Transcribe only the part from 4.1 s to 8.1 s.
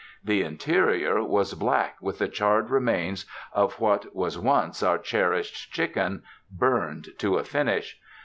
was once our cherished chicken, burned to a finish.